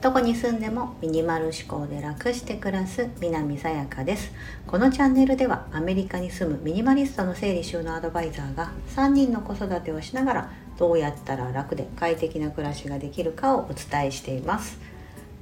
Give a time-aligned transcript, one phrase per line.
[0.00, 4.32] どこに住んでもミニマル思考で楽して暮らす南さやかです。
[4.66, 14.78] このチャンネルではアメリカに住むミニマリストの整理収納アドバイザーが3人の子育てをしながらどうやったら楽で快適な暮らしができるかをお伝えしています。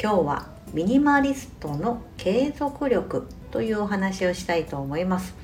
[0.00, 5.34] 今日はミニマリストの継続力というお話をしたいと思います。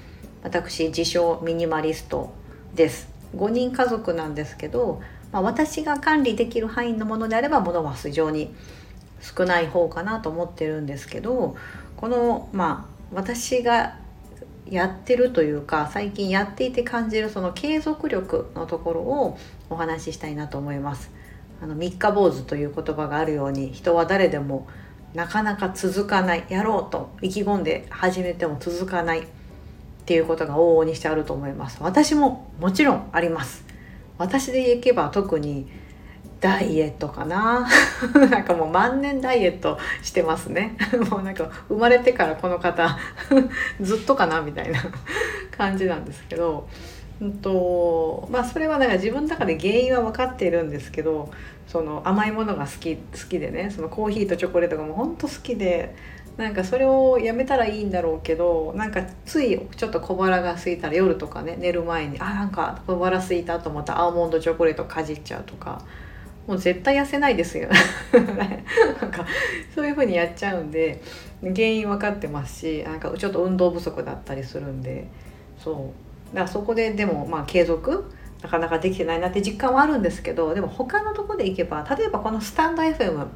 [0.43, 2.33] 私自称ミニマリスト
[2.75, 3.14] です。
[3.35, 5.01] 5人家族なんですけど、
[5.33, 8.55] まあ、私が管理できる範囲のものであれば物は非常に
[9.21, 11.57] 少ない方かなと思ってるんですけど
[11.97, 13.97] このまあ私が
[14.69, 19.39] やってるというか最近やっていて感じるその継続力のところを
[19.71, 21.11] お話ししたいなと思います。
[21.63, 24.67] あの三日坊主という言葉があるように人は誰でも
[25.15, 29.27] なかなか続かないやろうと意気込んで始めても続かない
[30.05, 31.79] っていうことが往々にしてあると思います。
[31.81, 33.65] 私ももちろんあります。
[34.19, 35.67] 私でいけば特に
[36.43, 37.67] ダイエットかな。
[38.31, 40.77] なんかもう万年ダイエットしてますね。
[41.11, 42.99] もうなんか生まれてからこの方
[43.81, 44.79] ずっとかなみたいな
[45.57, 46.69] 感じなんですけど。
[47.21, 51.31] うんとまあそれはだから自分の中で原因は分かっているんですけど
[51.69, 55.95] その甘いものが好き好きでねそのコーヒーとチョコレートがもうほんと好きで
[56.37, 65.81] なんかそれをやめたらいいんだろうけどなんかついちょっと小腹が空いたら夜とかね寝る前にあなんか小腹空いたと思ったらアーモンドチョコレートかじっちゃうとか
[66.49, 67.69] もう絶対痩せないですよ
[68.13, 69.25] なんか
[69.75, 71.01] そういう風にやっちゃうんで
[71.41, 75.07] 原因分かってますしなんかちょっと運動不足だったりするんで
[75.63, 75.93] そ
[76.33, 76.35] う。
[76.35, 78.11] だからそこででもまあ継続
[78.43, 83.27] なかなかできてないなって実感はあるんですけどでも他のとこで行けば例えばこのスタンド FM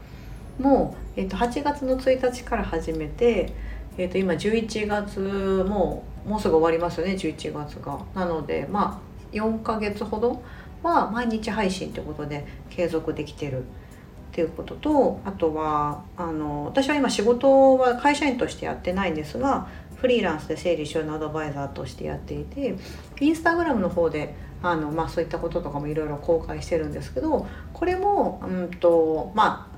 [0.58, 3.52] も、えー、と8月の1日から始めて、
[3.96, 5.20] えー、と今11月
[5.68, 7.98] ももうすぐ終わりますよね11月が。
[8.14, 10.42] なのでまあ4ヶ月ほど
[10.82, 22.76] は毎日配信ということで継続できてるっていうこととあとはあの私は今仕事は会社員としてやってないんですがフリーランスで整理収納アドバイザーとしてやっていて
[23.20, 29.77] インスタグラムの方であの、まあ、そういったこととかもいろいろ公開してるんですけどこれも、うんとまあ、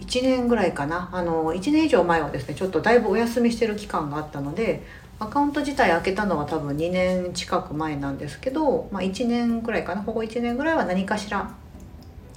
[0.00, 4.82] 1年ぐらいかなあの1年以上前はですねちょっとだいぶお休みしてる期間があったので
[5.18, 11.50] アカウント自体開けたのは多分2年近く前なんですけど、まあ、1年ぐらいかなここ1年ぐらいは何かしら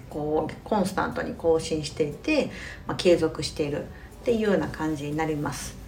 [0.09, 2.51] こうコンスタントに更新していて、
[2.85, 3.87] まあ、継続しているっ
[4.23, 5.86] ていうような感じになります。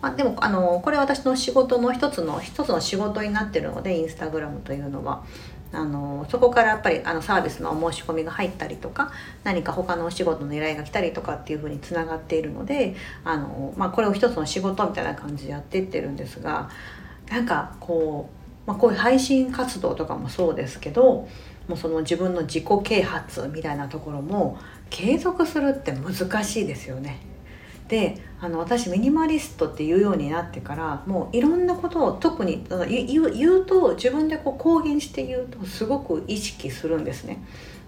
[0.00, 5.24] まあ、でもあのこれ私の仕事の一つの一つの仕事になってるのでインスタグラムというのは。
[5.70, 9.12] あのそこからやっぱりあのサービスのお申し込みが入ったりとか
[9.44, 16.70] 何か他のお仕事の依頼が来たりとかっていうふうにつながっているのであの、まあ、これを一つの仕事みたいな感じでやっていってるんですが
[17.28, 18.30] なんかこ
[18.66, 21.28] う、まあ、こういう配信活動とかもそうですけど
[21.68, 24.56] もうその自分の自己啓発みたいなところも
[24.88, 27.20] 継続するって難しいですよね。
[27.88, 37.42] であの私ミニマリストっていうようになってからもういろんなことを特に言う言うと自分でこう公言して言うとすごく意識するんですね。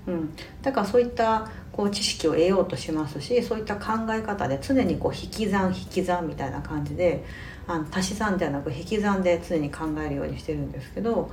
[0.07, 7.23] うん、だからそういったこう知識を得ようとしますしそういった考え方で常にこう引き算引き算みたいな感じで
[7.67, 11.31] あの足し算ではなく引き算で常に考えるようにしてるんですけど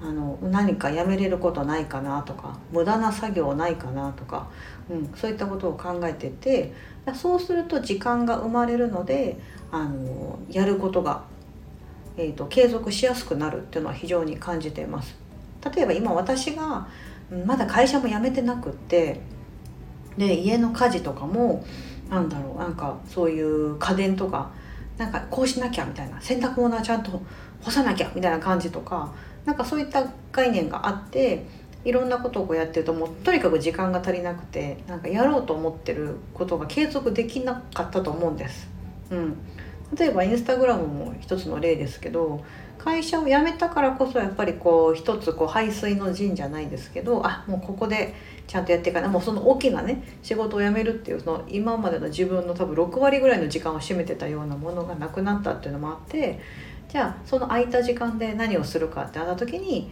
[0.00, 4.48] あの何かやめれることないかなとか無駄な作業ないかなとか、
[4.88, 6.72] うん、そういったことを考えてて
[7.14, 9.38] そうすると時間が生まれるので
[9.72, 11.24] あのやることが、
[12.16, 15.16] えーと、継続しやすくなるっていうのは非常に感じています。
[15.74, 16.88] 例えば今私が
[17.44, 19.20] まだ会社も辞めてなくって
[20.16, 21.64] で家の家事とかも
[22.08, 24.50] なんだろうなんかそういう家電とか
[24.98, 27.22] なんかこうしなきゃみたいな洗濯物はちゃんと
[27.62, 29.12] 干さなきゃみたいな感じとか
[29.44, 31.46] なんかそういった概念があって
[31.84, 38.68] いろんなことをこうやってるともうとにかく時間が足りなくてなんかやろうと思ってることが継続できなかったと思うんです。
[39.10, 39.36] うん、
[39.96, 42.44] 例えばインスタグラムも一つの例ですけど
[42.78, 48.14] 会社を辞めたからこそやっぱりこう一つこう排水の陣じゃないですけどあもうここで
[48.46, 56.40] ちゃんとやっていかないもうその大きなね仕事を辞めるっていうその今までの自分の多分6割ぐらいの時間を占めてたようなものがなくなったっていうのもあって
[56.88, 59.90] じゃあその空いた時間で何をするかってなった時に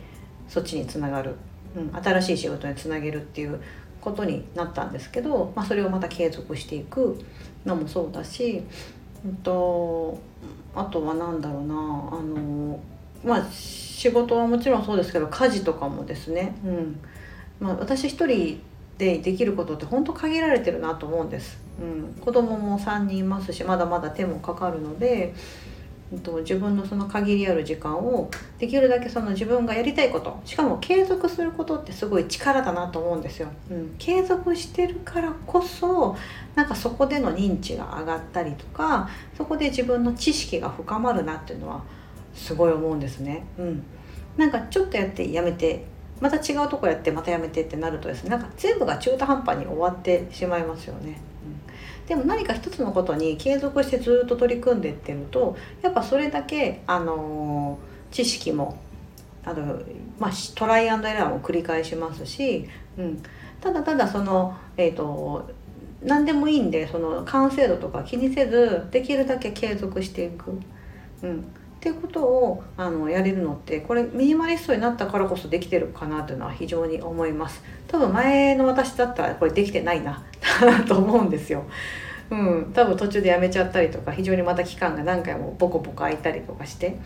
[0.48, 1.34] そっちにつながる、
[1.76, 3.60] うん、新しい仕事につなげるっていう
[4.00, 7.18] ことになったんですけど、まあ、それをまた継続していく
[7.64, 8.62] のもそうだし、
[9.26, 10.18] うんと、
[10.74, 11.78] あとは何だろうなあ
[12.22, 12.78] の
[13.24, 17.00] まあ仕事はもちろんそうですけど家事とかもですね、うん。
[17.60, 18.60] まあ、私一人
[18.98, 25.34] でできることって本当限られてるなと思うんです、うん、子供も3人いますしまだまだ手もかかるので
[26.22, 33.48] と自分のその限りある時間をできるだけその自分がやりたいことしかも継続することってすごい力だなと思うんですよ。
[33.70, 36.16] うん、継続してるからこそ
[36.54, 41.82] なんかそこでの認知が上がったりとかそこで自分の知識が深まるなっていうのは
[42.34, 43.44] すごい思うんですね。
[43.58, 43.82] うん、
[44.36, 45.84] なんかちょっとやってやめて
[46.20, 51.20] また違うとこやってまたやめてってなるとですねなんか全部が中途半端に終わってしまいますよね。
[52.06, 57.78] でも何か一つのことに継続してずっと取り組んでってるとやっぱそれだけ、あの
[58.10, 58.78] 知識も
[59.44, 59.80] あの、
[60.18, 63.22] まあ、トライアンドエラーも繰り返しますし、うん、
[63.60, 65.50] ただただその、えーと、
[66.02, 70.60] 何でもいいんでその完成度とか気にせずできるだけ継続していく。
[71.22, 71.44] うん
[71.86, 77.62] っていうことをあのやれるのってこれミニマリストになったからこそできてるかなというのは非常に思います。
[77.86, 80.24] 多分前の私だったらこれできてないな
[80.88, 81.62] と思うんですよ。
[82.28, 86.96] うん、多分途中でやめちゃったりとか非常にまた期間が何回もボコボコ空いたりとかして。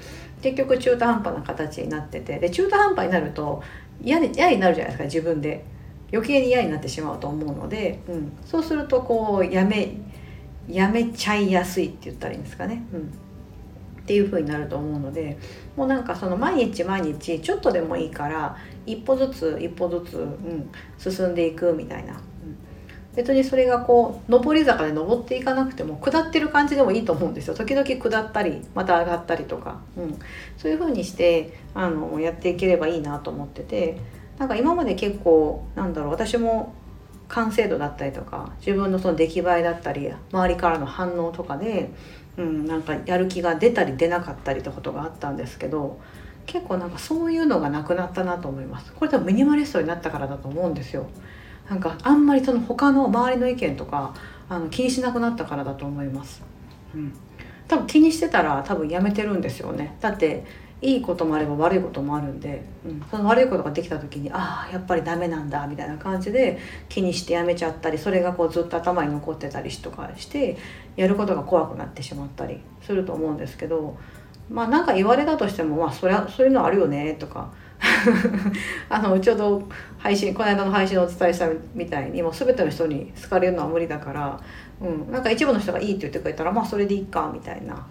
[0.40, 2.38] 結局中途半端な形になってて。
[2.38, 3.62] で中途半端になると
[4.02, 5.62] 嫌に嫌になるじゃないですか自分で。
[6.10, 9.98] 余計に嫌になってしまうと思うので、うん、そうするとこうやめ
[10.66, 12.82] やめちゃいやすいって言ったらいいんですかね。
[12.94, 13.12] うん。
[14.10, 15.38] っていう風になると思うので
[15.76, 20.68] もうなんかその毎日毎日ちょっとでもいいから一歩ずつ一歩ずつ、うん、
[20.98, 22.20] 進んでいくみたいな、うん、
[23.14, 27.54] 別にそれがこう上り坂で登っていかなくても下ってる感じでもいいと思うんですよ。
[27.54, 30.18] 時々下ったりまた上がったりとか、うん、
[30.58, 34.20] そういう風にしてあのやっていければいいなと思ってて。
[34.40, 36.72] なんか今まで結構なんだろう私も
[37.28, 41.90] 完成度だったりとか自分のその出来栄えだったり周りからの反応とかで
[42.40, 46.00] うん、なんかやる気が出たり出なかったりってことがあったんですけど
[46.46, 48.92] 結構なんかそういうのがなくなったなと思います。
[48.94, 51.06] これ多分ミニマリストになったからだと思うんですよ。
[51.68, 54.14] なんかあんまりその他の周りの意見とか
[54.48, 56.42] あの気にしなくなったからだと思います、
[56.92, 57.12] うん、
[57.68, 59.96] 多分気にしてたら多分やめてるんですよね。
[60.00, 60.44] だって
[60.82, 70.56] いいこともあれば悪いこともあるんで、うん、その悪いことができた時にああやっぱりダメなんだみたいな感じで気にしてやめちゃったりそれがこうずっと頭に残ってたりとかして
[70.96, 73.98] やることが怖くなってしまったりすると思うんですけど
[74.48, 77.52] まあ何か言われたとしてもまあそりゃそういうのあるよねとか
[78.88, 79.62] あのちょうど
[79.98, 84.40] 配信この間の配信をお伝えしたみたいにもう全ての人に好かれるのは無理だから、
[84.80, 87.86] うん、なんか一部の人がいいって言ってくれたらまあそれでいいかみたいな。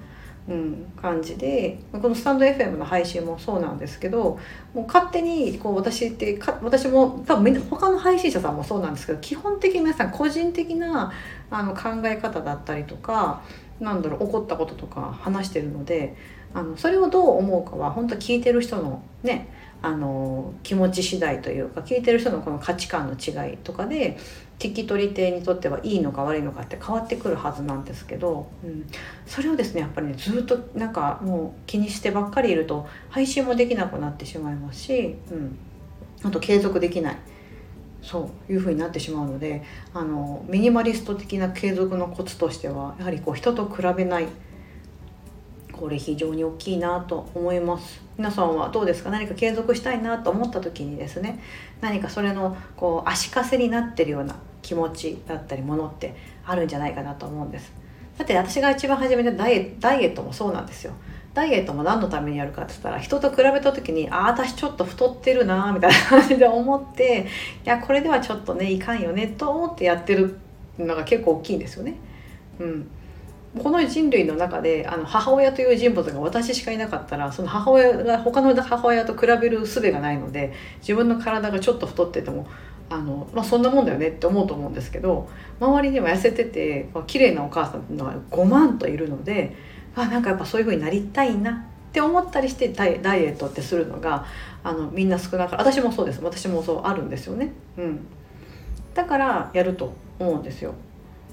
[0.49, 4.39] うん、感じでこのスタンド FM の配信もそうなんですけど
[4.73, 11.13] もう勝手にこう私ってか私も多分他の配信者さんもそうなんですけど基本的に皆さん個人的な
[11.51, 13.43] あの考え方だったりとか
[13.79, 16.15] なんだろう起こったこととか話してるので
[16.55, 19.47] あのそれをどう思うかは本当聞いてる人のね
[19.81, 24.17] あの気持ち次第というか聞いてる人のこの価値観の違いとかで
[24.59, 28.85] 聞き取り手にとってはいいのか悪いのかって変わってくるはずなんですけど、うん、
[29.25, 35.57] それをですねやっぱりねずっとなんかもう気にしてばっかりいると配信もできなくなってしまいますし、うん、
[36.23, 37.17] あと継続できない
[38.01, 44.27] そういうふうになってしまうのであのミニマリスト的な継続のコツとしてはやはりこう人と比べない。
[45.79, 48.01] これ非常に大きいなと思います。
[48.17, 49.09] 皆さんはどうですか？
[49.09, 51.39] 何か継続したいなと思った時にですね
[51.79, 56.15] 何かそれのこう足かせになってるような気持ちだったりものって
[56.45, 57.71] あるんじゃないかなと思うんです。
[58.17, 60.91] だって私が一番初めてダイエダイエットもそうなんですよ。
[61.33, 67.27] ダイエットも何のためにやるかって言ったら人と比べた時にああ私ちょっと太ってるなみたいな感じで思って
[67.63, 70.37] いやこれではちょっとねいかんよねと思ってやってる
[70.77, 71.95] のが結構大きいんですよね。
[72.59, 72.89] うん、
[73.57, 82.47] この人類の中であの母親という人物が私しかいなかったらその母親が他の母親と比べる術がないので自分の体がちょっと太ってても
[82.91, 85.27] あの、まあ、そんなもんだよねって思うと思うんですけど
[85.59, 89.55] 周りには痩せてて綺麗なお母さんのが5万といるので
[89.95, 92.97] あなんかやっぱそういう風になりたいなって思ったりしてダイエ
[93.29, 94.25] ットってするのが
[94.63, 97.51] あのみんな少なから私もそうです私もそうあるんですよね。
[97.77, 98.05] うん、
[98.93, 100.75] だからやると思うんですよ。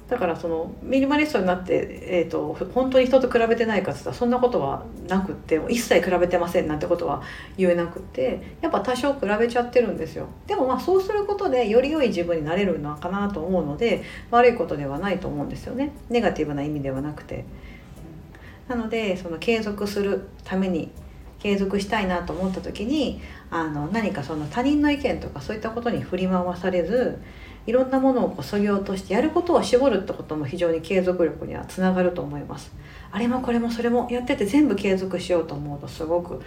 [0.08, 7.22] だからそのミニマリストになって、えーと、本当に人と比べてないかって言ったらそんなことはなくって一切比べてませんなんてことは
[7.56, 10.28] 言えなくってやっぱ多少比べちゃってるんですよ。
[10.46, 15.90] でもまあそうすることでより良い自分になれるのかなと思うので悪いことではないと思うんですよね。
[16.08, 17.44] ネガティブな意味ではなくて。
[18.68, 20.90] なのでその継続するために
[21.38, 27.18] 継続したいなと思った時にあの何かその他人の意見とかそういったことに振り回されず
[27.66, 32.72] いろんなものをこそぎ落としてやることを絞るってことも非常に継続力にはつながると思います。
[33.10, 36.42] あれもこれもそれもやってて全部継続しようと思うとすごく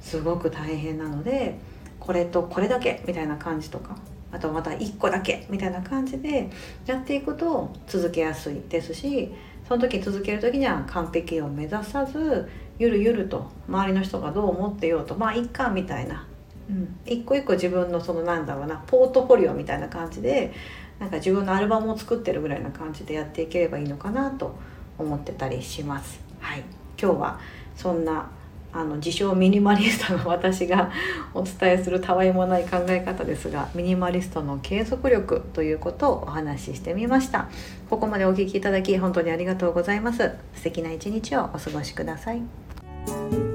[0.00, 1.58] すごく大変なので
[2.00, 3.96] これとこれだけみたいな感じとか
[4.32, 6.50] あとまた1個だけみたいな感じで
[6.86, 9.32] やっていくと続けやすいですし
[9.66, 16.26] その時続ける時には完璧を目指さずゆるゆると周りの人がどう思ってようとまあいっかみたいな、
[16.68, 20.52] うん、一個一個自分のそのなんだろうなポートフォリオみたいな感じで
[20.98, 24.54] なんか自分のアルバムを作ってるぐらいな感じでやっていければいいのかなと
[24.98, 26.20] 思ってたりします。
[26.40, 26.64] はい、
[27.00, 27.40] 今日は
[27.76, 28.30] そんな
[28.74, 30.90] あの自称ミニマリストの私が
[31.32, 37.48] お伝えするたわいもない考え方ですがミニマリストの継続力ということをお話ししてみました。
[37.88, 40.32] ここまでお聴きいただき本当にありがとうございます。
[40.54, 43.53] 素敵な一日をお過ごしください。